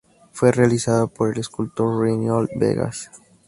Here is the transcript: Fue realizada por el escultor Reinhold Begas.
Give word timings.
Fue 0.31 0.51
realizada 0.51 1.05
por 1.05 1.31
el 1.31 1.39
escultor 1.39 2.01
Reinhold 2.01 2.49
Begas. 2.55 3.11